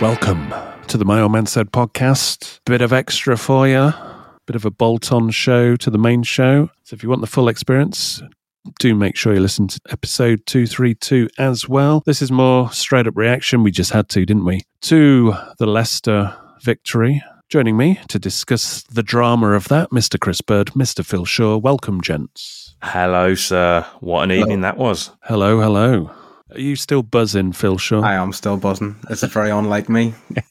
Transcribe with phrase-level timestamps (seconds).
[0.00, 0.54] Welcome
[0.86, 2.60] to the My Old Man Said podcast.
[2.64, 3.92] Bit of extra for you,
[4.46, 6.70] bit of a bolt on show to the main show.
[6.84, 8.22] So if you want the full experience,
[8.78, 12.02] do make sure you listen to episode 232 as well.
[12.06, 13.62] This is more straight up reaction.
[13.62, 14.62] We just had to, didn't we?
[14.82, 17.22] To the Leicester victory.
[17.50, 20.18] Joining me to discuss the drama of that, Mr.
[20.18, 21.04] Chris Bird, Mr.
[21.04, 21.58] Phil Shaw.
[21.58, 22.74] Welcome, gents.
[22.82, 23.84] Hello, sir.
[24.00, 25.10] What an evening that was.
[25.24, 26.10] Hello, hello.
[26.52, 28.00] Are you still buzzing, Phil Shaw?
[28.02, 28.96] I am still buzzing.
[29.08, 30.14] It's very unlike me.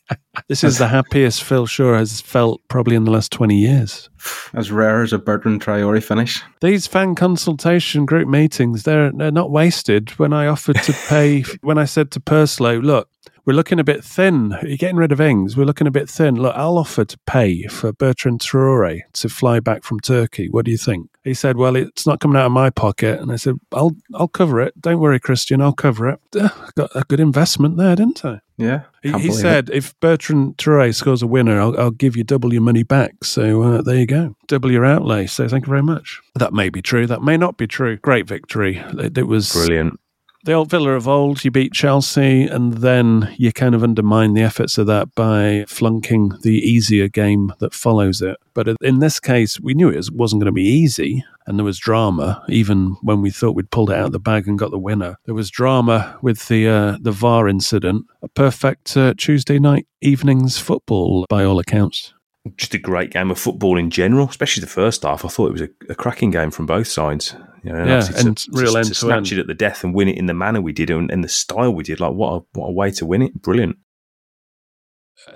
[0.48, 4.10] This is the happiest Phil Shaw has felt probably in the last 20 years.
[4.54, 6.42] As rare as a Bertrand Traore finish.
[6.62, 10.12] These fan consultation group meetings, they're, they're not wasted.
[10.12, 13.10] When I offered to pay, when I said to Purslow, look,
[13.50, 14.56] we're looking a bit thin.
[14.62, 15.58] You're getting rid of Ings.
[15.58, 16.36] We're looking a bit thin.
[16.36, 20.50] Look, I'll offer to pay for Bertrand Traore to fly back from Turkey.
[20.52, 21.10] What do you think?
[21.24, 24.28] He said, "Well, it's not coming out of my pocket." And I said, "I'll I'll
[24.28, 24.80] cover it.
[24.80, 25.64] Don't worry, Christian.
[25.64, 26.20] I'll cover it."
[26.76, 28.42] Got a good investment there, didn't I?
[28.58, 28.84] Yeah.
[29.02, 32.62] He, he said, "If Bertrand Traore scores a winner, I'll, I'll give you double your
[32.62, 35.26] money back." So uh, there you go, double your outlay.
[35.26, 36.22] So thank you very much.
[36.36, 37.08] That may be true.
[37.08, 37.98] That may not be true.
[37.98, 38.78] Great victory.
[38.78, 40.00] It, it was Brilliant.
[40.44, 44.42] The old Villa of old, you beat Chelsea, and then you kind of undermine the
[44.42, 48.38] efforts of that by flunking the easier game that follows it.
[48.54, 51.66] But in this case, we knew it was- wasn't going to be easy, and there
[51.66, 52.44] was drama.
[52.50, 55.18] Even when we thought we'd pulled it out of the bag and got the winner,
[55.26, 58.06] there was drama with the uh, the VAR incident.
[58.22, 62.14] A perfect uh, Tuesday night evenings football, by all accounts.
[62.58, 65.26] Just a great game of football in general, especially the first half.
[65.26, 67.36] I thought it was a, a cracking game from both sides.
[67.64, 69.40] You know, Yeah, obviously and real to, end to to snatch end.
[69.40, 71.30] it at the death and win it in the manner we did and, and the
[71.30, 72.00] style we did.
[72.00, 73.42] Like what a what a way to win it!
[73.42, 73.78] Brilliant.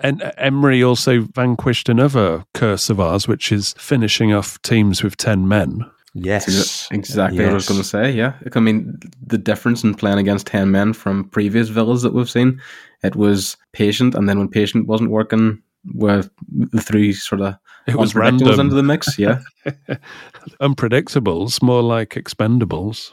[0.01, 5.47] And Emery also vanquished another curse of ours, which is finishing off teams with ten
[5.47, 5.89] men.
[6.15, 8.11] Yes, Exactly what I was going to say.
[8.11, 8.33] Yeah.
[8.53, 12.61] I mean, the difference in playing against 10 men from previous villas that we've seen,
[13.03, 14.13] it was patient.
[14.13, 15.63] And then when patient wasn't working,
[15.93, 17.55] with the three sort of
[17.87, 18.59] It was unpredictables random.
[18.59, 19.17] into the mix.
[19.19, 19.39] Yeah.
[20.61, 23.11] Unpredictables, more like expendables.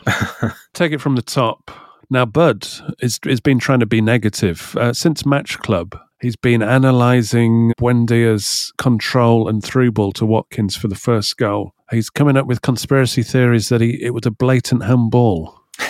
[0.74, 1.70] Take it from the top.
[2.10, 2.66] Now, Bud
[3.00, 4.76] is, has been trying to be negative.
[4.76, 10.88] Uh, since Match Club, he's been analysing Buendia's control and through ball to Watkins for
[10.88, 11.72] the first goal.
[11.90, 15.60] He's coming up with conspiracy theories that he it was a blatant handball.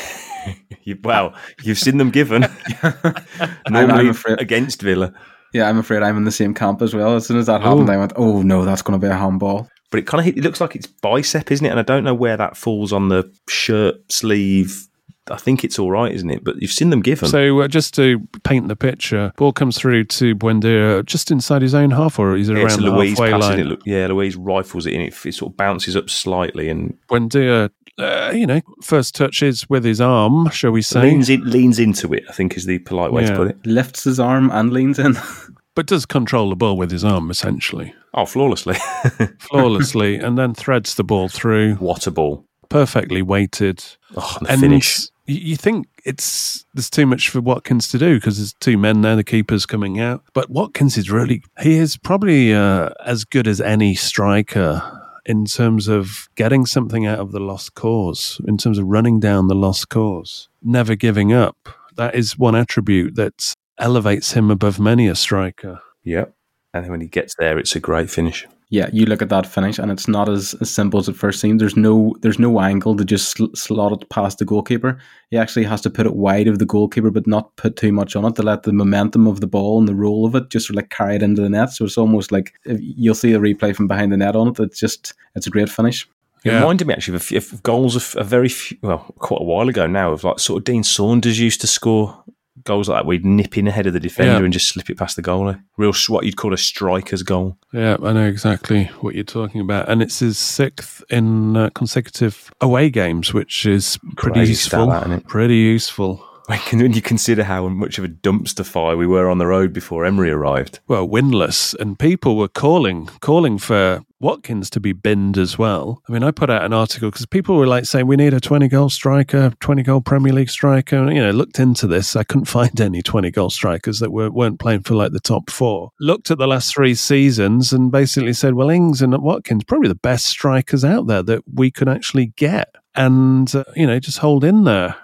[0.85, 2.45] You, well, you've seen them given.
[2.83, 5.12] I'm Normally afraid- against Villa,
[5.53, 7.16] Yeah, I'm afraid I'm in the same camp as well.
[7.16, 7.93] As soon as that happened, Oh.
[7.93, 10.44] I went, "Oh no, that's going to be a handball." but it kind of it
[10.44, 11.71] looks like it's bicep, isn't it?
[11.71, 14.87] And I don't know where that falls on the shirt sleeve.
[15.31, 16.43] I think it's all right, isn't it?
[16.45, 17.29] But you've seen them given.
[17.29, 21.75] So, uh, just to paint the picture, ball comes through to Buendia just inside his
[21.75, 23.61] own half, or is it yeah, around so the Luiz halfway line?
[23.61, 23.67] it.
[23.67, 25.01] Look, yeah, Luiz rifles it in.
[25.03, 29.85] It, it sort of bounces up slightly and Buendia, uh, you know, first touches with
[29.85, 31.03] his arm, shall we say?
[31.03, 32.25] leans in, leans into it.
[32.29, 33.31] I think is the polite way Yeah.
[33.31, 33.67] to put it.
[33.67, 35.17] Lifts his arm and leans in.
[35.75, 38.75] but does control the ball with his arm essentially, Oh, flawlessly.
[39.38, 42.44] flawlessly, and then threads the ball through, what a ball!
[42.69, 43.85] perfectly weighted.
[44.17, 45.09] Oh, the and finish.
[45.26, 49.17] You think it's there's too much for Watkins to do because there's two men there,
[49.17, 50.22] the keeper's coming out.
[50.32, 55.87] But Watkins is really he is probably uh, as good as any striker in terms
[55.87, 59.88] of getting something out of the lost cause, in terms of running down the lost
[59.88, 61.69] cause, never giving up.
[61.96, 65.81] That is one attribute that elevates him above many a striker.
[66.05, 66.34] Yep.
[66.73, 68.46] And when he gets there, it's a great finish.
[68.72, 71.40] Yeah, you look at that finish, and it's not as, as simple as it first
[71.40, 71.58] seems.
[71.58, 74.96] There's no there's no angle to just sl- slot it past the goalkeeper.
[75.31, 78.14] He actually has to put it wide of the goalkeeper, but not put too much
[78.14, 80.69] on it to let the momentum of the ball and the roll of it just
[80.69, 81.70] sort of like carry it into the net.
[81.70, 84.61] So it's almost like you'll see a replay from behind the net on it.
[84.61, 86.08] It's just it's a great finish.
[86.44, 89.69] It reminded me actually of, of goals of a very few, well, quite a while
[89.69, 92.25] ago now, of like sort of Dean Saunders used to score
[92.65, 93.07] goals like that.
[93.07, 94.45] We'd nip in ahead of the defender Yeah.
[94.45, 95.61] and just slip it past the goalie.
[95.77, 97.57] Real, what you'd call a striker's goal.
[97.73, 102.51] Yeah, I know exactly what you're talking about, and it's his sixth in uh, consecutive
[102.61, 104.87] away games, which is pretty Crazy useful.
[104.89, 105.27] that?
[105.27, 106.25] Pretty useful.
[106.47, 109.73] When, when you consider how much of a dumpster fire we were on the road
[109.73, 110.81] before Emery arrived.
[110.89, 116.02] Well, winless, and people were calling calling for Watkins to be binned as well.
[116.08, 118.40] I mean, I put out an article because people were like saying we need a
[118.40, 120.96] 20 goal striker, 20 goal Premier League striker.
[120.96, 122.14] And, you know, looked into this.
[122.17, 125.50] I couldn't find any 20 goal strikers that were, weren't playing for like the top
[125.50, 125.90] four.
[125.99, 129.94] Looked at the last three seasons and basically said, well, Ings and Watkins probably the
[129.94, 134.44] best strikers out there that we could actually get, and uh, you know, just hold
[134.44, 134.96] in there.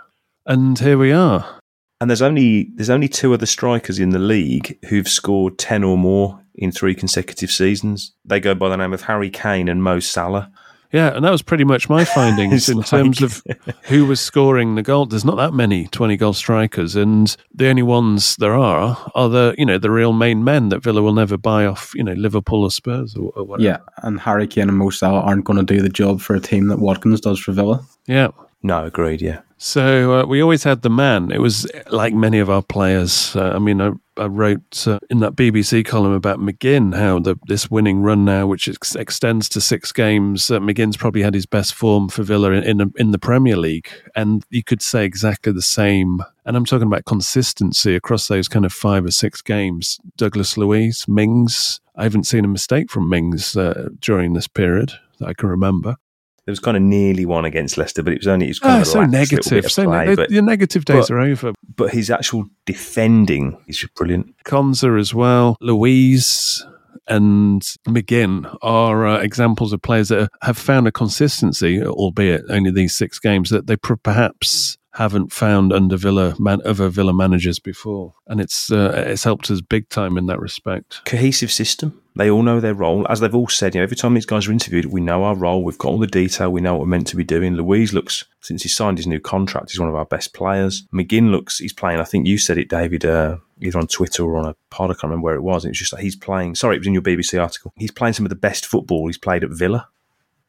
[0.44, 1.60] And here we are.
[2.00, 5.96] And there's only there's only two other strikers in the league who've scored ten or
[5.96, 8.12] more in three consecutive seasons.
[8.25, 10.50] They go by the name of Harry Kane and Mo Salah.
[10.93, 13.43] Yeah, and that was pretty much my findings in like- terms of
[13.82, 15.05] who was scoring the goal.
[15.05, 19.55] There's not that many 20 goal strikers, and the only ones there are are the
[19.58, 22.62] you know the real main men that Villa will never buy off you know Liverpool
[22.62, 23.64] or Spurs or, or whatever.
[23.69, 26.41] Yeah, and Harry Kane and Mo Salah aren't going to do the job for a
[26.41, 27.85] team that Watkins does for Villa.
[28.06, 28.29] yeah.
[28.62, 29.20] No, agreed.
[29.20, 31.31] Yeah, So uh, we always had the man.
[31.31, 33.35] It was like many of our players.
[33.35, 37.38] Uh, I mean, I, I wrote uh, in that BBC column about McGinn how the,
[37.47, 41.47] this winning run now, which ex- extends to six games, uh, McGinn's probably had his
[41.47, 45.53] best form for Villa in in, in the Premier League, and you could say exactly
[45.53, 46.23] the same.
[46.44, 49.99] And I'm talking about consistency across those kind of five or six games.
[50.19, 51.81] Douglas Luiz, Mings.
[51.97, 55.97] I haven't seen a mistake from Mings uh, during this period that I can remember.
[56.46, 58.78] There was kind of nearly one against Leicester, but it was only it was kind
[58.78, 59.50] Oh, of so negative.
[59.50, 61.52] bit of So play, ne- but, the negative days but- are over.
[61.76, 64.32] but his actual defending is brilliant.
[64.44, 66.64] Konsa as well, Luiz
[67.08, 72.96] and McGinn are uh, examples of players that have found a consistency, albeit only these
[72.96, 78.14] six games, that they per- perhaps haven't found under Villa man- other Villa managers before,
[78.28, 81.02] and it's uh, it's helped us big time in that respect.
[81.04, 82.00] Cohesive system.
[82.16, 83.06] They all know their role.
[83.10, 85.36] As they've all said, you know, every time these guys are interviewed, we know our
[85.36, 85.62] role.
[85.62, 86.50] We've got all the detail.
[86.50, 87.54] We know what we're meant to be doing.
[87.54, 90.86] Luiz looks, since he signed his new contract, he's one of our best players.
[90.94, 94.38] McGinn looks, he's playing, I think you said it, David, uh, either on Twitter or
[94.38, 95.66] on a pod, I can't remember where it was.
[95.66, 97.74] It's just like he's playing, sorry, it was in your BBC article.
[97.76, 99.88] He's playing some of the best football he's played at Villa,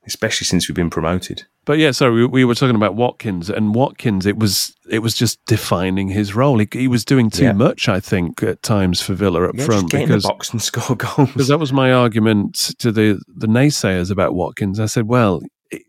[0.05, 1.47] especially since we've been promoted.
[1.67, 5.13] But yeah, sorry, we, we were talking about Watkins, and Watkins, it was it was
[5.13, 6.57] just defining his role.
[6.59, 7.51] He, he was doing too Yeah.
[7.51, 10.61] much, I think, at times for Villa up Yeah, front in because the box and
[10.69, 11.27] score goals.
[11.33, 14.79] Because that was my argument to the, the naysayers about Watkins.
[14.79, 15.41] I said, well,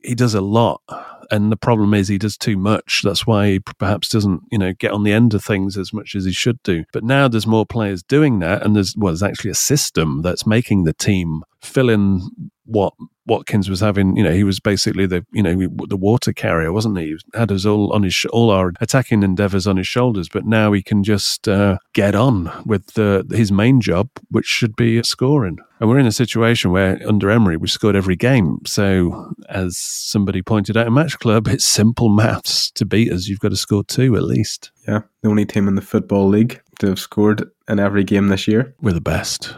[0.02, 0.82] he does a lot.
[1.30, 3.02] And the problem is he does too much.
[3.04, 6.14] That's why he perhaps doesn't, you know, get on the end of things as much
[6.14, 6.84] as he should do.
[6.92, 8.62] But now there's more players doing that.
[8.62, 12.20] And there's, well, there's actually a system that's making the team fill in
[12.64, 12.94] what
[13.26, 14.16] Watkins was having.
[14.16, 17.06] You know, he was basically the, you know, the water carrier, wasn't he?
[17.06, 20.28] He had us all on his, sh- all our attacking endeavors on his shoulders.
[20.28, 22.94] But now he can just uh, get on with
[23.30, 25.58] his main job, which should be scoring.
[25.80, 28.58] And we're in a situation where under Emery, we scored every game.
[28.66, 33.26] So, as somebody pointed out in Match Club, it's simple maths to beat us.
[33.26, 34.70] You've got to score two at least.
[34.86, 38.48] Yeah, the only team in the Football League to have scored in every game this
[38.48, 38.74] year.
[38.80, 39.54] We're the best.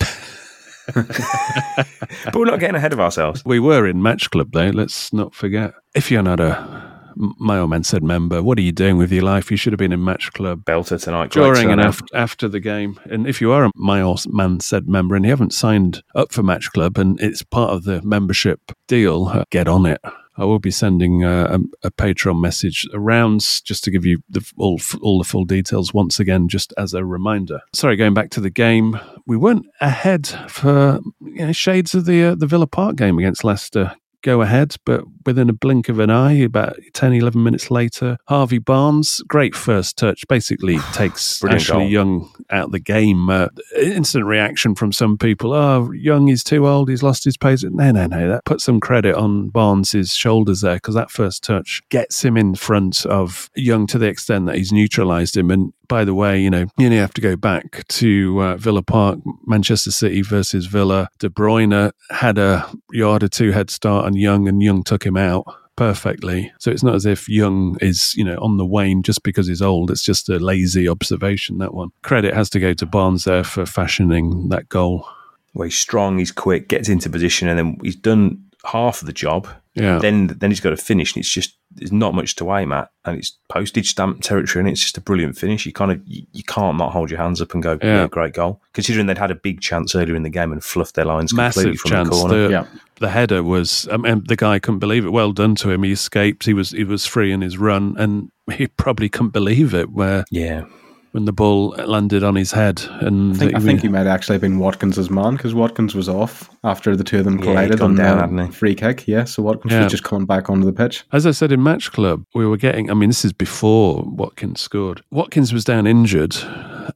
[0.94, 3.42] but we're not getting ahead of ourselves.
[3.44, 4.70] We were in Match Club, though.
[4.70, 5.72] Let's not forget.
[5.94, 9.22] If you're not a My Old Man Said member, what are you doing with your
[9.22, 9.50] life?
[9.50, 11.30] You should have been in Match Club Belter tonight.
[11.30, 12.98] during and after, after the game.
[13.04, 16.32] And if you are a My Old Man Said member and you haven't signed up
[16.32, 20.00] for Match Club and it's part of the membership deal, uh, get on it.
[20.40, 24.42] I will be sending uh, a, a Patreon message around just to give you the,
[24.56, 27.60] all all the full details once again, just as a reminder.
[27.74, 32.24] Sorry, going back to the game, we weren't ahead for you know, shades of the
[32.24, 33.94] uh, the Villa Park game against Leicester.
[34.22, 38.58] Go ahead, but within a blink of an eye, about 10, 11 minutes later, Harvey
[38.58, 41.88] Barnes, great first touch, basically takes Brilliant Ashley goal.
[41.88, 43.30] Young out the game.
[43.30, 45.52] Uh, instant reaction from some people.
[45.52, 46.88] Oh, Young is too old.
[46.88, 47.64] He's lost his pace.
[47.64, 48.28] No, no, no.
[48.28, 52.54] That put some credit on Barnes's shoulders there because that first touch gets him in
[52.54, 55.50] front of Young to the extent that he's neutralised him.
[55.50, 58.80] And by the way, you know, you only have to go back to uh, Villa
[58.82, 61.08] Park, Manchester City versus Villa.
[61.18, 65.09] De Bruyne had a yard or two head start on Young, and Young took him
[65.16, 65.44] out
[65.76, 66.52] perfectly.
[66.58, 69.62] So it's not as if Young is, you know, on the wane just because he's
[69.62, 69.90] old.
[69.90, 71.90] It's just a lazy observation, that one.
[72.02, 75.06] Credit has to go to Barnes there for fashioning that goal.
[75.52, 79.12] where he's strong, he's quick, gets into position, and then he's done half of the
[79.12, 79.48] job.
[79.74, 79.98] Yeah.
[79.98, 82.90] Then then he's got to finish, and it's just there's not much to aim at,
[83.04, 85.64] and it's postage stamp territory, and it's just a brilliant finish.
[85.64, 88.00] You kind of you, you can't not hold your hands up and go, Yeah.
[88.02, 88.06] yeah.
[88.08, 88.60] great goal.
[88.72, 91.70] Considering they'd had a big chance earlier in the game and fluffed their lines completely
[91.72, 92.08] Massive from chance.
[92.08, 92.42] the corner.
[92.48, 92.66] The, Yeah.
[92.98, 95.10] the header was, I mean, the guy couldn't believe it.
[95.10, 95.84] Well done to him.
[95.84, 96.44] He escaped.
[96.46, 99.92] He was he was free in his run, and he probably couldn't believe it.
[99.92, 100.64] Where yeah,
[101.12, 104.06] when the ball landed on his head, and I think, I he- think he might
[104.06, 107.44] actually have been Watkins' man because Watkins was off after the two of them Yeah,
[107.44, 109.06] collided he'd on down, the free kick.
[109.08, 109.82] Yeah, so Watkins Yeah.
[109.84, 111.04] was just coming back onto the pitch.
[111.12, 114.60] As I said in Match Club, we were getting, I mean, this is before Watkins
[114.60, 115.02] scored.
[115.10, 116.36] Watkins was down injured,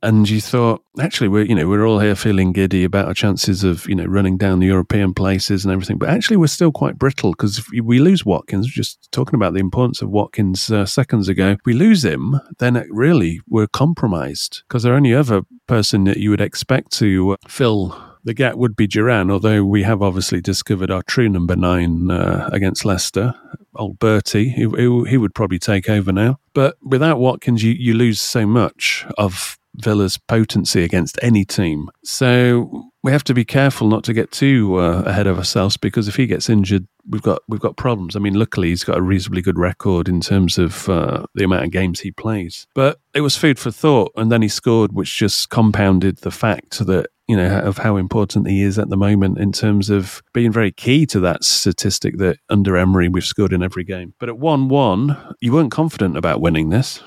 [0.03, 3.65] and you thought, actually, we're, you know, we're all here feeling giddy about our chances
[3.65, 5.99] of, you know, running down the European places and everything.
[5.99, 9.61] But actually, we're still quite brittle because if we lose Watkins, just talking about the
[9.61, 14.93] importance of Watkins uh, seconds ago, we lose him, then really we're compromised because the
[14.93, 19.31] only other person that you would expect to uh, fill the gap would be Duran,
[19.31, 23.35] although we have obviously discovered our true number nine uh, against Leicester,
[23.77, 24.49] old Bertie.
[24.49, 26.39] He, he would probably take over now.
[26.55, 31.91] But without Watkins, you, you lose so much of Villa's potency against any team.
[32.05, 36.09] So we have to be careful not to get too uh, ahead of ourselves because
[36.09, 38.17] if he gets injured, we've got we've got problems.
[38.17, 41.65] I mean, luckily he's got a reasonably good record in terms of uh, the amount
[41.65, 42.67] of games he plays.
[42.75, 46.85] But it was food for thought, and then he scored, which just compounded the fact
[46.87, 50.53] that you know of how important he is at the moment in terms of being
[50.53, 54.15] very key to that statistic that under Emery we've scored in every game.
[54.19, 57.03] But at one-one, you weren't confident about winning this.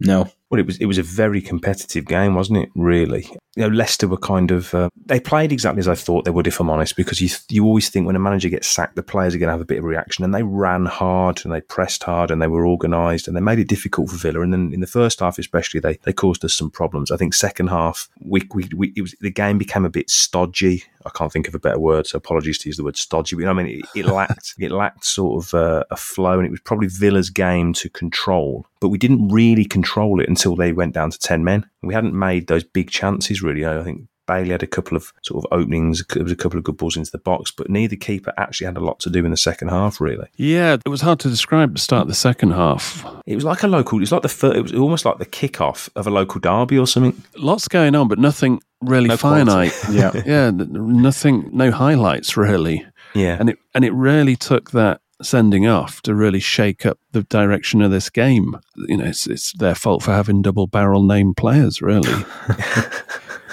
[0.00, 0.30] No.
[0.52, 2.68] Well, it was it was a very competitive game, wasn't it?
[2.74, 3.22] Really,
[3.56, 6.46] you know, Leicester were kind of uh, they played exactly as I thought they would,
[6.46, 6.94] if I'm honest.
[6.94, 9.52] Because you you always think when a manager gets sacked, the players are going to
[9.52, 12.48] have a bit of reaction, and they ran hard and they pressed hard and they
[12.48, 14.42] were organised and they made it difficult for Villa.
[14.42, 17.10] And then in the first half, especially, they they caused us some problems.
[17.10, 20.84] I think second half, we we, we it was the game became a bit stodgy.
[21.04, 23.36] I can't think of a better word, so apologies to use the word stodgy.
[23.36, 26.38] But you know, I mean, it, it lacked it lacked sort of uh, a flow,
[26.38, 28.66] and it was probably Villa's game to control.
[28.80, 31.66] But we didn't really control it until they went down to ten men.
[31.82, 33.66] We hadn't made those big chances really.
[33.66, 36.02] I think Bailey had a couple of sort of openings.
[36.14, 38.76] There was a couple of good balls into the box, but neither keeper actually had
[38.78, 40.00] a lot to do in the second half.
[40.00, 43.04] Really, Yeah, it was hard to describe the start of the second half.
[43.26, 43.98] it was like a local.
[43.98, 46.78] It was like the fir- it was almost like the kickoff of a local derby
[46.78, 47.22] or something.
[47.36, 49.72] Lots going on, but nothing really No finite.
[49.90, 50.12] Yeah.
[50.24, 56.02] yeah, nothing, no highlights really, Yeah, and it and it really took that sending off
[56.02, 58.56] to really shake up the direction of this game.
[58.76, 62.10] You know, it's, it's their fault for having double barrel name players, really.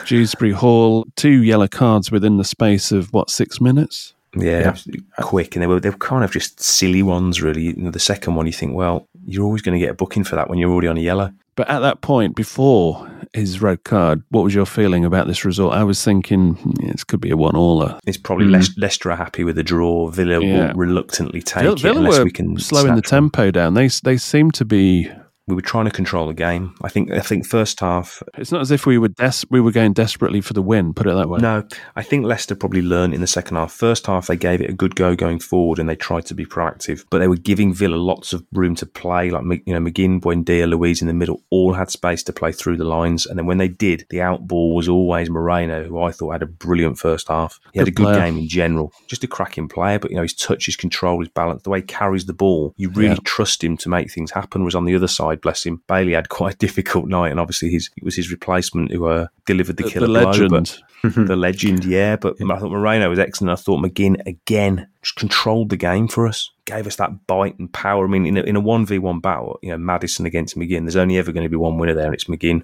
[0.09, 4.13] Dewsbury Hall, two yellow cards within the space of what six minutes.
[4.35, 4.75] Yeah,
[5.21, 7.61] quick, and they were they were kind of just silly ones, really.
[7.63, 10.23] You know, the second one, you think, well, you're always going to get a booking
[10.23, 11.31] for that when you're already on a yellow.
[11.55, 15.73] But at that point, before his red card, what was your feeling about this result?
[15.73, 17.99] I was thinking yeah, this could be a one-aller.
[18.07, 20.09] It's probably Leic- Leicester are happy with a draw.
[20.09, 20.67] Villa Yeah.
[20.67, 23.73] will reluctantly take Villa, it Villa unless were we can slowing the tempo down.
[23.73, 25.09] They they seem to be.
[25.49, 26.75] We were trying to control the game.
[26.83, 27.11] I think.
[27.11, 28.21] I think first half.
[28.37, 30.93] It's not as if we were des- we were going desperately for the win.
[30.93, 31.39] Put it that way.
[31.39, 31.63] No,
[31.95, 33.71] I think Leicester probably learned in the second half.
[33.71, 36.45] First half, they gave it a good go going forward, and they tried to be
[36.45, 37.03] proactive.
[37.09, 39.31] But they were giving Villa lots of room to play.
[39.31, 42.77] Like you know, McGinn, Buendia, Luiz in the middle, all had space to play through
[42.77, 43.25] the lines.
[43.25, 46.43] And then when they did, the out ball was always Moreno, who I thought had
[46.43, 47.59] a brilliant first half.
[47.73, 48.19] He had a good player.
[48.19, 49.97] game in general, just a cracking player.
[49.97, 52.73] But you know, his touch, his control, his balance, the way he carries the ball,
[52.77, 53.17] you really Yeah.
[53.23, 54.63] trust him to make things happen.
[54.63, 55.81] Was on the other side, bless him.
[55.87, 59.27] Bailey had quite a difficult night, and obviously his it was his replacement who uh,
[59.45, 60.49] delivered the the, killer the blow, legend.
[60.51, 62.17] but- the legend, yeah.
[62.17, 63.57] But I thought Moreno was excellent.
[63.57, 67.71] I thought McGinn again just controlled the game for us, gave us that bite and
[67.71, 68.05] power.
[68.05, 70.81] I mean, in a, in a one v one battle, you know, Maddison against McGinn,
[70.81, 72.63] there's only ever going to be one winner there, and it's McGinn.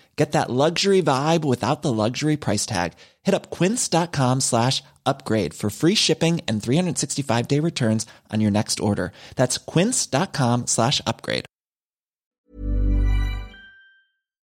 [0.21, 2.93] Get that luxury vibe without the luxury price tag.
[3.23, 8.79] Hit up quince.com slash upgrade for free shipping and 365 day returns on your next
[8.79, 9.13] order.
[9.35, 11.45] That's quince.com slash upgrade.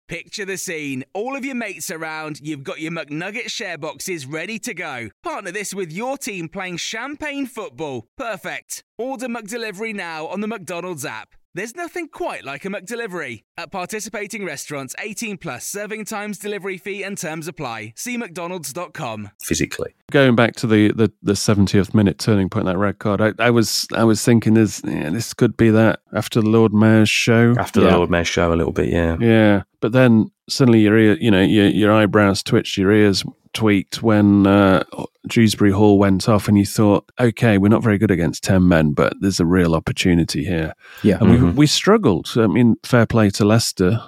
[0.08, 1.04] Picture the scene.
[1.12, 5.10] All of your mates around, you've got your McNugget share boxes ready to go.
[5.22, 8.06] Partner this with your team playing champagne football.
[8.16, 8.84] Perfect.
[8.96, 11.34] Order delivery now on the McDonald's app.
[11.54, 13.44] There's nothing quite like a McDelivery.
[13.56, 17.94] At participating restaurants, 18 plus serving times, delivery fee, and terms apply.
[17.96, 19.30] See McDonald's.com.
[19.42, 19.94] physically.
[20.10, 23.50] Going back to the the, the 70th minute turning point, that red card, I, I
[23.50, 27.54] was I was thinking this yeah, this could be that after the Lord Mayor's show.
[27.58, 27.90] After yeah.
[27.90, 29.16] the Lord Mayor's show, a little bit, yeah.
[29.18, 33.24] Yeah, but then suddenly your ear, you know, your your eyebrows twitched, your ears
[33.54, 34.84] tweaked when uh,
[35.28, 38.92] Dewsbury Hall went off, and you thought, okay, we're not very good against ten men,
[38.92, 40.74] but there's a real opportunity here.
[41.02, 41.18] Yeah.
[41.20, 42.30] and we we struggled.
[42.36, 44.00] I mean, fair play to Leicester.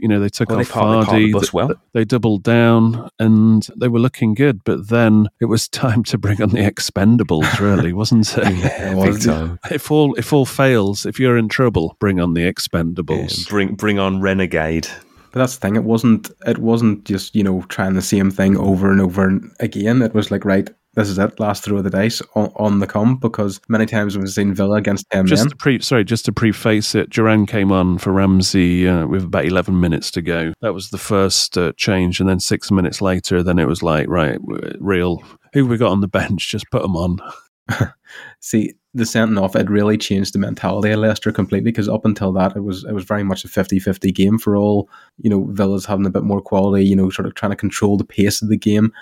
[0.00, 1.72] You know, they took Well, they off parked- they the bus well.
[1.92, 4.62] They doubled down, and they were looking good.
[4.62, 8.44] But then it was time to bring on the expendables, really, wasn't it?
[8.58, 9.58] Yeah, big time.
[9.72, 13.48] If all if all fails, if you're in trouble, bring on the Yeah, expendables.
[13.48, 14.86] bring bring on Renegade.
[15.30, 15.76] But that's the thing.
[15.76, 16.30] It wasn't.
[16.46, 20.02] It wasn't just you know trying the same thing over and over and again.
[20.02, 21.38] It was like right, this is it.
[21.38, 24.76] Last throw of the dice on, on the come because many times we've seen Villa
[24.76, 25.50] against ten Just men.
[25.50, 29.44] to pre, sorry, just to preface it, Duran came on for Ramsey uh, with about
[29.44, 30.52] eleven minutes to go.
[30.60, 34.08] That was the first uh, change, and then six minutes later, then it was like,
[34.08, 34.38] right,
[34.80, 35.22] real.
[35.52, 36.50] Who we got on the bench?
[36.50, 37.18] Just put them on.
[38.40, 39.56] See the sending off.
[39.56, 42.92] It really changed the mentality of Leicester completely because up until that, it was it
[42.92, 44.88] was very much a 50-50 game for all.
[45.18, 46.84] You know, Villa's having a bit more quality.
[46.86, 48.92] You know, sort of trying to control the pace of the game.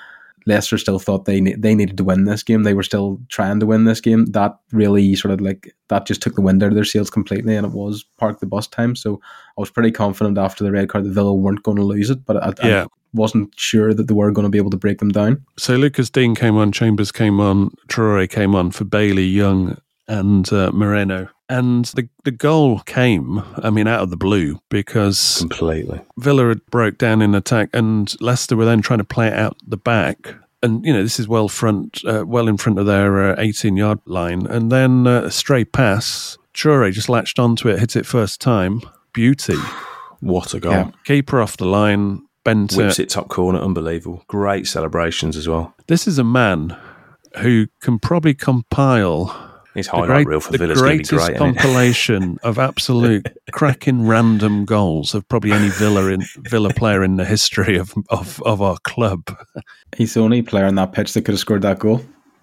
[0.49, 2.63] Leicester still thought they they needed to win this game.
[2.63, 4.27] They were still trying to win this game.
[4.27, 7.57] That really sort of like that just took the wind out of their sails completely,
[7.57, 8.95] and it was park the bus time.
[8.95, 9.21] So
[9.59, 12.25] I was pretty confident after the red card that Villa weren't going to lose it,
[12.25, 12.87] but I, I Yeah.
[13.17, 15.45] Wasn't sure that they were going to be able to break them down.
[15.59, 20.53] So Lucas Digne came on, Chambers came on, Traore came on for Bailey, Young, and
[20.53, 21.29] uh, Moreno.
[21.49, 26.01] And the the goal came, I mean, out of the blue because Completely.
[26.19, 29.57] Villa had broke down in attack, and Leicester were then trying to play it out
[29.67, 30.35] the back.
[30.63, 34.01] And you know this is well front, uh, well in front of their eighteen yard
[34.07, 36.37] line, and then uh, a stray pass.
[36.53, 38.81] Traore just latched onto it, hit it first time,
[39.13, 39.59] beauty.
[40.21, 40.73] What a goal.
[40.73, 40.91] Yeah.
[41.05, 43.03] Keeper off the line, bent Whips it.
[43.05, 44.25] it top corner, unbelievable.
[44.29, 45.75] Great celebrations as well.
[45.87, 46.75] This is a man
[47.41, 49.27] who can probably compile
[49.75, 51.37] His the, highlight great- reel for the Villa's going greatest great.
[51.37, 57.25] compilation of absolute cracking random goals of probably any Villa in Villa player in the
[57.27, 59.37] history of of, of our club.
[59.97, 62.01] He's the only player on that pitch that could have scored that goal.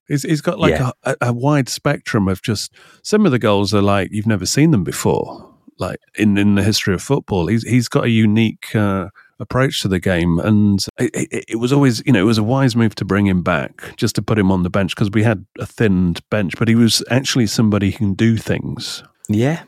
[0.08, 0.92] He's, he's got like Yeah.
[1.04, 2.72] a, a wide spectrum of just
[3.04, 6.62] some of the goals are like you've never seen them before, like in, in the
[6.63, 7.48] history of football.
[7.48, 9.08] He's he's got a unique uh,
[9.39, 12.43] approach to the game, and it, it, it was always you know it was a
[12.43, 15.24] wise move to bring him back just to put him on the bench because we
[15.24, 19.04] had a thinned bench, but he was actually somebody who can do things.
[19.30, 19.63] Yeah.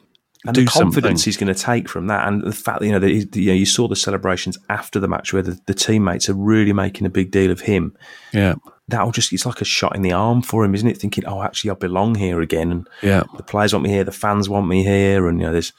[0.47, 1.25] And the confidence something.
[1.25, 3.47] he's going to take from that, and the fact that you know that he, you
[3.47, 7.07] know you saw the celebrations after the match where the, the teammates are really making
[7.07, 7.97] a big deal of him.
[8.31, 8.53] Yeah,
[8.87, 10.97] That'll just it's like a shot in the arm for him, isn't it?
[10.97, 13.23] Thinking, oh, actually, I belong here again, and yeah.
[13.35, 15.73] the players want me here, the fans want me here, and you know, there's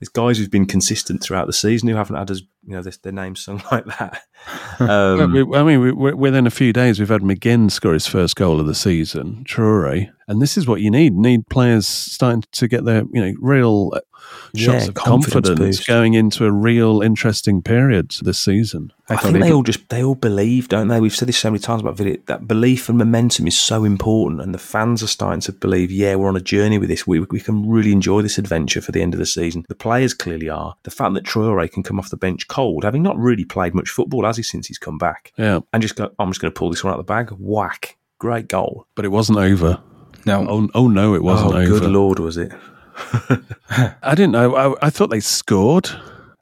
[0.00, 2.92] there's guys who've been consistent throughout the season who haven't had as you know their,
[3.02, 4.22] their names sung like that.
[4.80, 8.34] Um, we- I mean, we, within a few days, we've had McGinn score his first
[8.36, 11.12] goal of the season, Traore, and this is what you need.
[11.14, 13.90] Need players starting to get their, you know, real
[14.54, 18.92] shots Yeah, of confidence confidence, going into a real interesting period this season.
[19.08, 21.00] I, thought think they all just they all believe, don't they?
[21.00, 22.16] We've said this so many times about Villa.
[22.26, 25.90] That belief and momentum is so important, and the fans are starting to believe.
[25.90, 27.06] Yeah, we're on a journey with this.
[27.06, 29.64] We we can really enjoy this adventure for the end of the season.
[29.68, 30.74] The players clearly are.
[30.84, 33.88] The fact that Traore can come off the bench cold, having not really played much
[33.90, 36.52] football, has he, since he's come back, Yeah, and just go, oh, I'm just going
[36.52, 37.30] to pull this one out of the bag.
[37.38, 37.96] Whack!
[38.18, 38.86] Great goal.
[38.94, 39.80] but it wasn't over.
[40.26, 41.80] No, Oh, oh no, it wasn't oh, over.
[41.80, 42.52] good lord, was it?
[44.02, 44.54] I didn't know.
[44.56, 45.90] I, I thought they scored.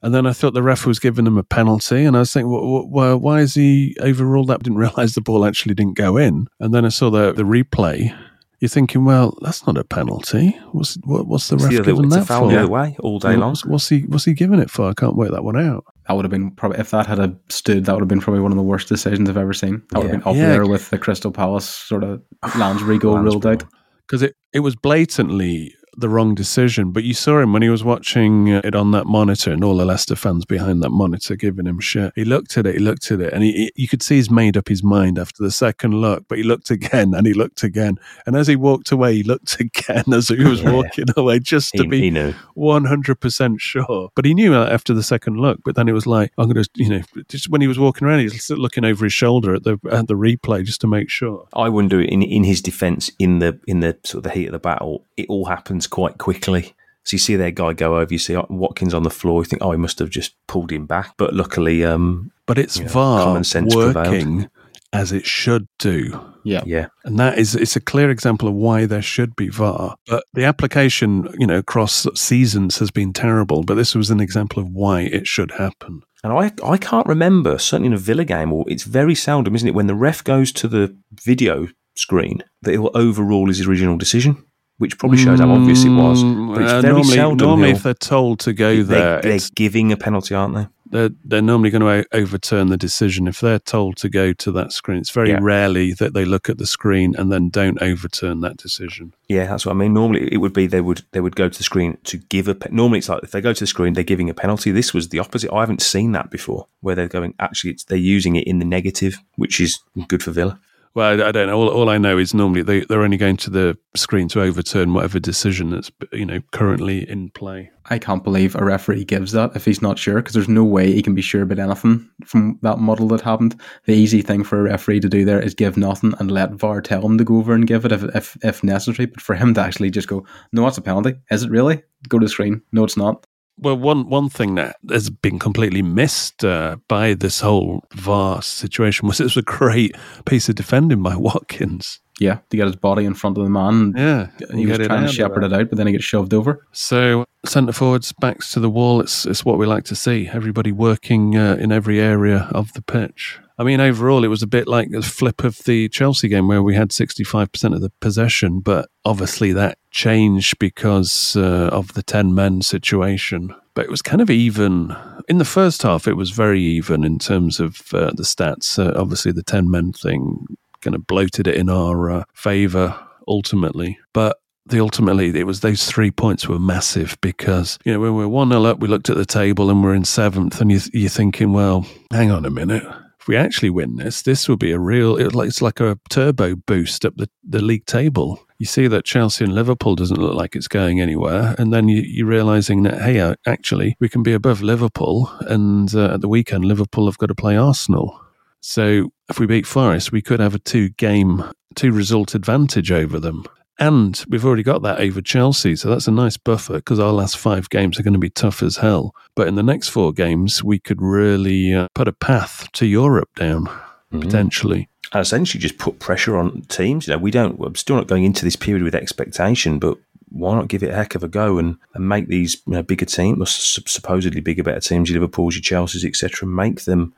[0.01, 2.53] And then I thought the ref was giving them a penalty, and I was thinking,
[2.53, 4.61] well, well, why is he overruled that?
[4.61, 6.47] I didn't realise the ball actually didn't go in.
[6.61, 8.16] And then I saw the the replay.
[8.61, 10.51] You're thinking, well, that's not a penalty.
[10.71, 12.57] What's what, what's the It's ref the other- giving it's a that foul for?
[12.61, 13.51] the way all day long.
[13.51, 14.88] What's, what's he What's he giving it for?
[14.88, 15.85] I can't work that one out.
[16.07, 18.40] that would have been probably if that had a stood, that would have been probably
[18.40, 19.83] one of the worst decisions I've ever seen.
[19.90, 20.49] That would have been up Yeah.
[20.51, 22.23] there with the Crystal Palace sort of
[22.57, 23.64] Lansbury goal ruled out.
[24.07, 26.90] because it, it was blatantly the wrong decision.
[26.92, 29.76] But you saw him when he was watching uh, it on that monitor, and all
[29.76, 32.12] the Leicester fans behind that monitor giving him shit.
[32.14, 34.30] He looked at it, he looked at it, and he, he- you could see he's
[34.30, 36.24] made up his mind after the second look.
[36.28, 39.58] But he looked again, and he looked again, and as he walked away, he looked
[39.61, 40.72] again as he was Yeah.
[40.72, 44.11] walking away, just to He, be one hundred percent sure.
[44.14, 45.61] But he knew after the second look.
[45.64, 48.06] But then it was like I'm going to, you know, just when he was walking
[48.06, 51.11] around, he was looking over his shoulder at the at the replay just to make
[51.11, 51.46] sure.
[51.54, 54.52] I wonder in in his defence in the in the sort of the heat of
[54.52, 56.74] the battle, it all happens quite quickly.
[57.05, 59.62] So you see their guy go over, you see Watkins on the floor, you think,
[59.62, 61.14] oh, he must have just pulled him back.
[61.16, 64.51] But luckily, um, But it's you know, VAR common sense working prevailed.
[64.92, 66.20] as it should do.
[66.44, 66.62] Yeah.
[66.66, 66.88] Yeah.
[67.05, 69.96] And that is it's a clear example of why there should be VAR.
[70.07, 73.62] But the application, you know, across seasons has been terrible.
[73.62, 76.03] But this was an example of why it should happen.
[76.24, 79.68] And I, I can't remember, certainly in a Villa game, or it's very seldom, isn't
[79.68, 84.44] it, when the ref goes to the video screen that he'll overrule his original decision,
[84.79, 86.23] which probably shows how obvious it was.
[86.25, 87.49] But it's Uh, very normally, seldom.
[87.49, 90.67] normally if they're told to go they, there, they're it's, giving a penalty, aren't they?
[90.91, 93.29] they're, they're normally going to overturn the decision.
[93.29, 95.38] If they're told to go to that screen, it's very Yeah.
[95.43, 99.12] rarely that they look at the screen and then don't overturn that decision.
[99.29, 99.93] Yeah, that's what I mean.
[99.93, 102.55] Normally, it would be they would they would go to the screen to give a.
[102.55, 104.71] Pe- Normally, it's like if they go to the screen, they're giving a penalty.
[104.71, 105.53] This was the opposite.
[105.53, 107.35] I haven't seen that before, where they're going.
[107.38, 110.59] Actually, it's, they're using it in the negative, which is good for Villa.
[110.94, 111.57] Well, I, don't know.
[111.57, 114.94] All, all I know is normally they, they're only going to the screen to overturn
[114.94, 117.70] whatever decision that's you know currently in play.
[117.90, 120.92] I can't believe a referee gives that if he's not sure, because there's no way
[120.92, 123.59] he can be sure about anything from that model that happened.
[123.87, 126.81] The easy thing for a referee to do there is give nothing and let VAR
[126.81, 129.07] tell him to go over and give it if, if, if necessary.
[129.07, 131.14] But for him to actually just go, no, it's a penalty.
[131.31, 131.83] Is it really?
[132.09, 132.62] Go to the screen.
[132.72, 133.27] No, it's not.
[133.61, 139.09] Well, one one thing that has been completely missed uh, by this whole vast situation
[139.09, 142.01] was it was a great piece of defending by Watkins.
[142.21, 143.94] Yeah, to get his body in front of the man.
[143.97, 146.66] Yeah, He was trying to shepherd it out, but then he gets shoved over.
[146.73, 149.01] So centre forwards, backs to the wall.
[149.01, 150.29] It's it's what we like to see.
[150.29, 153.38] Everybody working uh, in every area of the pitch.
[153.59, 156.62] I mean, overall, it was a bit like the flip of the Chelsea game where
[156.62, 162.35] we had 65% of the possession, but obviously that changed because uh, of the 10
[162.35, 163.53] men situation.
[163.75, 164.94] But it was kind of even.
[165.29, 168.79] In the first half, it was very even in terms of uh, the stats.
[168.79, 170.47] Uh, obviously, the 10 men thing
[170.81, 173.99] kind of bloated it in our uh, favour ultimately.
[174.12, 178.29] But the ultimately it was those three points were massive because you know when we're
[178.29, 181.09] one 0 up, we looked at the table and we're in seventh, and you, you're
[181.09, 182.85] thinking, well, hang on a minute.
[183.29, 185.17] We actually win this, this will be a real.
[185.19, 188.41] It's like a turbo boost up the, the league table.
[188.59, 192.03] You see that Chelsea and Liverpool doesn't look like it's going anywhere, and then you,
[192.05, 196.29] you're realizing that hey, uh, actually we can be above Liverpool, and uh, at the
[196.29, 198.19] weekend Liverpool have got to play Arsenal.
[198.61, 203.21] So if we beat Forest, we could have a two game, two result advantage over
[203.21, 203.45] them.
[203.79, 205.77] And we've already got that over Chelsea.
[205.77, 208.62] So that's a nice buffer because our last five games are going to be tough
[208.62, 209.14] as hell.
[209.37, 213.31] But in the next four games, we could really uh, put a path to Europe
[213.37, 213.69] down,
[214.11, 214.88] potentially.
[215.12, 217.07] and essentially just put pressure on teams.
[217.07, 217.59] You know, we don't.
[217.59, 219.97] We're still not going into this period with expectation, but
[220.31, 222.83] why not give it a heck of a go and, and make these you know,
[222.83, 227.14] bigger teams, supposedly bigger, better teams, your Liverpool's, your Chelsea's, etc., make them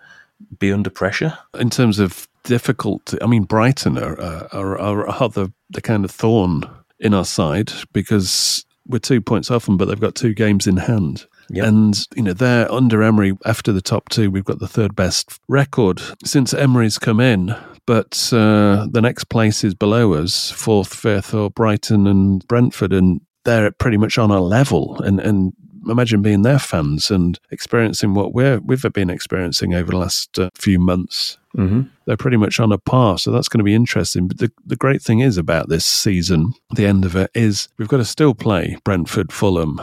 [0.59, 1.39] be under pressure.
[1.59, 6.11] In terms of difficult, I mean, Brighton are, are, are, are the, the kind of
[6.11, 6.65] thorn
[6.99, 10.77] in our side because we're two points off them, but they've got two games in
[10.77, 11.27] hand.
[11.51, 11.67] Yep.
[11.67, 14.31] And, you know, they're under Emery after the top two.
[14.31, 17.57] We've got the third best record since Emery's come in.
[17.87, 22.93] But uh, the next place is below us, fourth, fifth, or Brighton and Brentford.
[22.93, 25.01] And they're pretty much on our level.
[25.03, 25.53] And, and
[25.89, 30.51] imagine being their fans and experiencing what we're, we've been experiencing over the last uh,
[30.55, 31.39] few months.
[31.57, 31.83] Mm-hmm.
[32.07, 33.19] They're pretty much on a par.
[33.19, 34.29] So that's going to be interesting.
[34.29, 37.89] But the, the great thing is about this season, the end of it, is we've
[37.89, 39.81] got to still play Brentford, Fulham,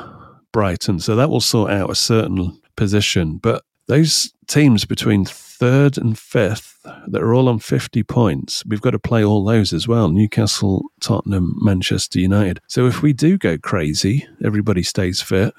[0.52, 1.00] Brighton.
[1.00, 3.38] So that will sort out a certain position.
[3.38, 8.92] But those teams between third and fifth that are all on 50 points, we've got
[8.92, 12.62] to play all those as well Newcastle, Tottenham, Manchester United.
[12.68, 15.54] So if we do go crazy, everybody stays fit.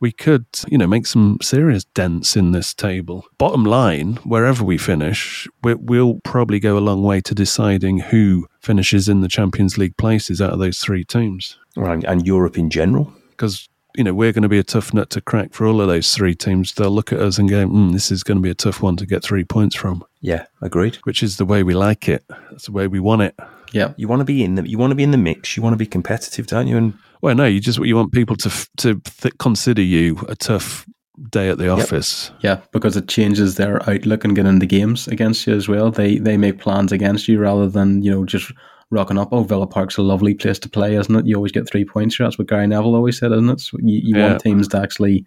[0.00, 3.24] We could, you know, make some serious dents in this table.
[3.36, 8.46] Bottom line, wherever we finish, we, we'll probably go a long way to deciding who
[8.60, 12.70] finishes in the Champions League places out of those three teams And, and Europe in
[12.70, 13.12] general.
[13.30, 15.88] because you know we're going to be a tough nut to crack for all of
[15.88, 16.72] those three teams.
[16.74, 18.94] They'll look at us and go, mm, "This is going to be a tough one
[18.96, 20.96] to get three points from," Yeah, agreed.
[21.02, 22.22] which is the way we like it.
[22.50, 23.34] That's the way we want it.
[23.72, 23.92] Yeah.
[23.96, 25.56] You want to be in the you want to be in the mix.
[25.56, 26.76] You want to be competitive, don't you?
[26.76, 30.86] And Well, no, you just you want people to to th- consider you a tough
[31.30, 32.30] day at the office.
[32.40, 35.90] Yeah, because it changes their outlook and getting the games against you as well.
[35.90, 38.52] They they make plans against you rather than you know just
[38.90, 39.28] rocking up.
[39.32, 41.26] Oh, Villa Park's a lovely place to play, isn't it?
[41.26, 42.24] You always get three points here.
[42.26, 43.60] That's what Gary Neville always said, isn't it?
[43.60, 44.28] So you, you Yeah.
[44.28, 45.26] want teams to actually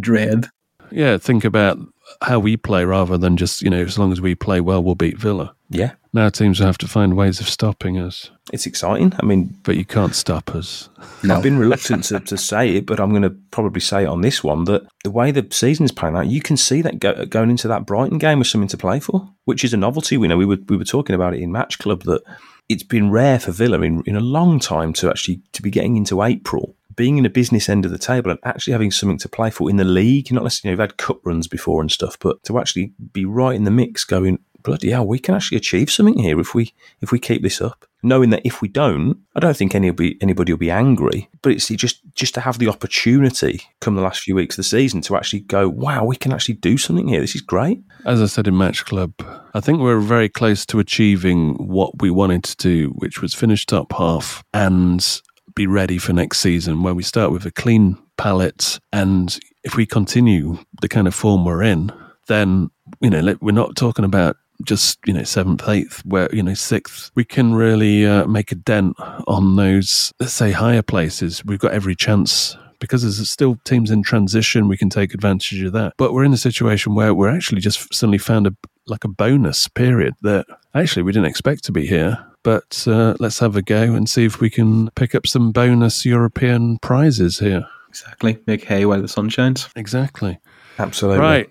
[0.00, 0.48] dread.
[0.90, 1.78] Yeah, think about
[2.22, 4.94] how we play rather than just you know as long as we play well, we'll
[4.94, 5.54] beat Villa.
[5.74, 9.12] Yeah, Now teams will have to find ways of stopping us, it's exciting.
[9.18, 10.88] I mean, but you can't stop us.
[11.22, 11.36] No.
[11.36, 14.20] I've been reluctant to, to say it, but I'm going to probably say it on
[14.20, 17.50] this one that the way the season's playing out, you can see that go, going
[17.50, 20.16] into that Brighton game was something to play for, which is a novelty.
[20.16, 22.22] We know we were we were talking about it in Match Club that
[22.68, 25.96] it's been rare for Villa in, in a long time to actually to be getting
[25.96, 29.28] into April being in a business end of the table and actually having something to
[29.28, 30.30] play for in the league.
[30.30, 33.24] Not necessarily, you know, you've had cup runs before and stuff, but to actually be
[33.24, 36.72] right in the mix, going bloody hell, we can actually achieve something here if we
[37.00, 37.86] if we keep this up.
[38.02, 41.28] Knowing that if we don't, I don't think anybody anybody will be angry.
[41.42, 44.64] But it's just just to have the opportunity come the last few weeks of the
[44.64, 47.20] season to actually go, wow, we can actually do something here.
[47.20, 47.82] This is great.
[48.04, 49.12] As I said in Match Club,
[49.54, 53.66] I think we're very close to achieving what we wanted to do, which was finish
[53.66, 55.22] top half and
[55.54, 59.86] be ready for next season where we start with a clean palette and if we
[59.86, 61.92] continue the kind of form we're in
[62.28, 62.70] then
[63.00, 67.10] you know we're not talking about just you know seventh, eighth, where you know sixth,
[67.14, 68.96] we can really uh, make a dent
[69.26, 71.44] on those let's say higher places.
[71.44, 74.68] We've got every chance because there's still teams in transition.
[74.68, 77.94] We can take advantage of that, but we're in a situation where we're actually just
[77.94, 78.54] suddenly found a
[78.86, 82.26] like a bonus period that actually we didn't expect to be here.
[82.44, 86.04] But uh, let's have a go and see if we can pick up some bonus
[86.04, 87.64] European prizes here.
[87.88, 88.38] Exactly.
[88.48, 89.68] Make hay while the sun shines.
[89.76, 90.40] Exactly.
[90.78, 91.20] Absolutely.
[91.20, 91.48] Right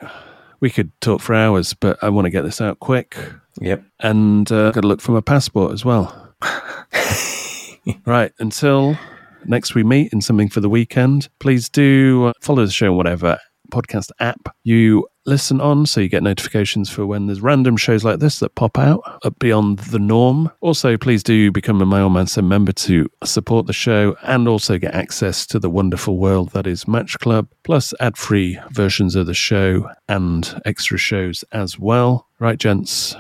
[0.62, 3.18] we could talk for hours, but I want to get this out quick.
[3.60, 3.84] Yep.
[4.00, 6.34] And uh, got to look for my passport as well.
[8.06, 8.32] right.
[8.40, 8.98] Until
[9.46, 12.98] next we meet in something for the weekend, please do uh, follow the show on
[12.98, 13.38] whatever
[13.72, 18.20] podcast app you listen on so you get notifications for when there's random shows like
[18.20, 19.02] this that pop out
[19.40, 20.52] beyond the norm.
[20.62, 25.46] Also, please do become a Said member to support the show and also get access
[25.48, 29.90] to the wonderful world that is Match Club, plus ad free versions of the show
[30.08, 32.28] and extra shows as well.
[32.40, 33.16] Right, gents,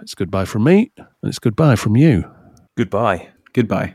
[0.00, 2.30] it's goodbye from me and it's goodbye from you.
[2.76, 3.28] Goodbye.
[3.52, 3.94] Goodbye.